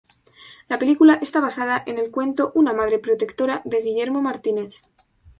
La 0.67 0.79
película 0.79 1.19
está 1.21 1.41
basada 1.41 1.83
en 1.85 1.99
el 1.99 2.09
cuento 2.09 2.51
"Una 2.55 2.73
madre 2.73 2.97
protectora" 2.97 3.61
de 3.65 3.83
Guillermo 3.83 4.19
Martínez. 4.19 4.81